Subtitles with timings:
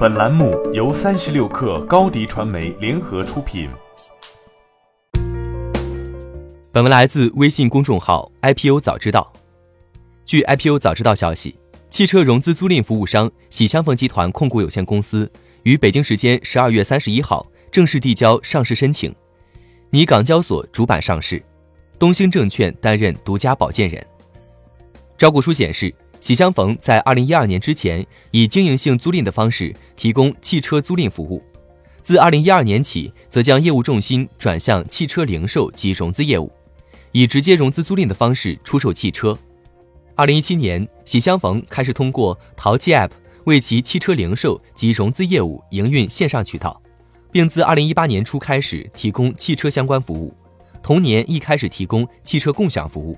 [0.00, 3.68] 本栏目由三十六氪高低传媒联合出品。
[6.72, 9.30] 本文来自微信公众号 IPO 早知道。
[10.24, 11.54] 据 IPO 早知道消息，
[11.90, 15.30] 汽车融资租赁服务商喜相逢集团控股有限公司
[15.64, 19.14] 于北京时间十二月三十一号正式递交上市申请，
[19.90, 21.42] 拟港交所主板上市，
[21.98, 24.02] 东兴证券担任独家保荐人。
[25.18, 25.94] 招股书显示。
[26.20, 31.42] 喜相逢在二零一二年之前以经营性租赁的方式提供汽车租赁服务，
[32.02, 36.52] 自二零一二年起则将业务重心转向汽车零售及融资业务，
[37.12, 39.36] 以直接融资租赁的方式出售汽车。
[40.14, 43.10] 二零一七年，喜相逢开始通过淘气 App
[43.44, 46.80] 为其汽车零售及融资业务营运线上渠道，
[47.32, 50.34] 并自二零一八年初开始提供汽车相关服务，
[50.82, 53.16] 同年亦开始提供汽车共享服务。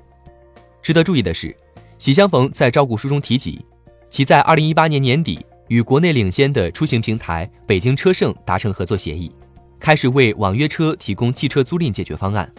[0.80, 1.54] 值得注意的是。
[2.02, 3.64] 喜相逢在招股书中提及，
[4.10, 5.38] 其在二零一八年年底
[5.68, 9.30] 与国内领先的出行平台北京车盛达成合作协议，
[9.78, 12.52] 开始为网约车提供汽车租赁解决方案。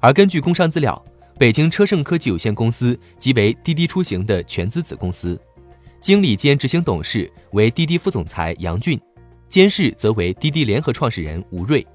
[0.00, 1.04] 而根据工商资料，
[1.36, 5.38] 北京车盛科技有限公司即为滴滴出行的全资子公司，
[6.00, 8.98] 经理兼执行董事为滴滴副总裁杨俊，
[9.50, 11.86] 监事则为滴滴联合创始人吴瑞。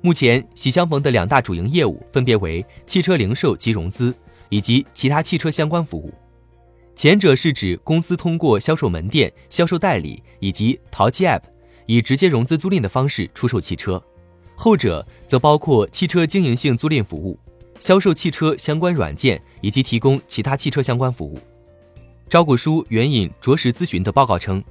[0.00, 4.12] 目前，喜相逢的两大主营业务分别为汽车零售及融资。
[4.52, 6.12] 以及其他汽车相关服务，
[6.94, 11.40] 前者是指公司通过销售门店、销售代理以及淘汽 App，
[11.86, 13.98] 以直接融资租赁的方式出售汽车；
[14.54, 17.38] 后者则包括汽车经营性租赁服务、
[17.80, 21.38] 销售汽车相关软件以及提供其他汽车相关服务。
[22.28, 24.62] 招股书援引卓识咨询的报告称，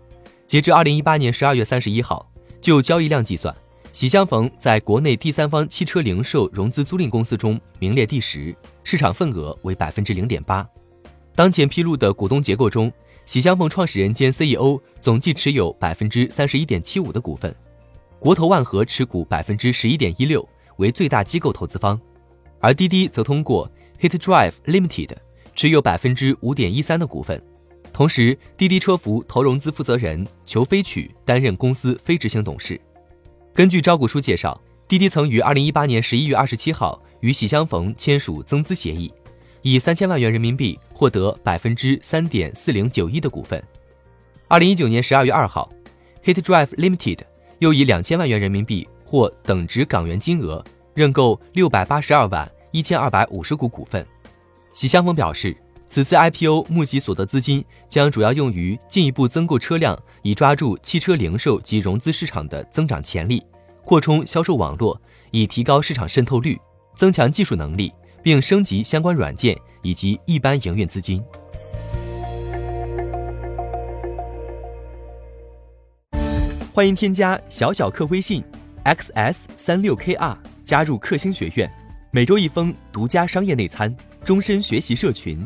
[0.46, 3.56] 截至二零一八年十二月三十一号，就交易量计算。
[3.94, 10.66] 喜相逢在国内第三方汽车零售融资租赁公司中名列第十，市场份额为百分之零点八。
[11.36, 12.90] 当前披露的股东结构中，
[13.26, 17.54] 喜相逢创始人兼 CEO 总计持有百分之三十一点七五的股份，
[18.18, 20.48] 国投万和持股百分之十一点一六，
[20.78, 22.00] 为最大机构投资方，
[22.62, 23.70] 而滴滴则通过
[24.00, 25.10] Hit Drive Limited
[25.54, 27.42] 持有百分之五点一三的股份。
[27.92, 32.80] 同时，滴滴车服投融资负责人裘飞曲担任公司非执行董事。
[33.54, 39.12] 根据招股书介绍，滴滴曾于二零一八年十一月二十七号与喜相逢签署增资协议，
[39.62, 43.62] 以三千万元人民币获得百分之三点四零九一的股份。
[44.48, 45.70] 二零一九年十二月二号
[46.24, 47.20] ，Hit Drive Limited
[47.60, 50.64] 又以两千万元人民币或等值港元金额
[50.94, 54.06] 认购六百八十二万一千二百五十股股份。
[54.72, 55.56] 喜相逢表示，
[55.92, 63.44] 此次 IPO 募集所得资金将主要用于进一步增购车辆，以抓住汽车零售及融资市场的增长潜力，
[63.84, 64.98] 扩充销售网络，
[65.32, 66.58] 以提高市场渗透率，
[66.96, 67.92] 增强技术能力，
[68.24, 71.22] 并升级相关软件以及一般营运资金。
[76.72, 78.42] 欢迎添加小小客微信
[78.86, 81.70] xs 三六 kr 加入克星学院，
[82.12, 83.94] 每周一封独家商业内参，
[84.24, 85.46] 终身学习社群。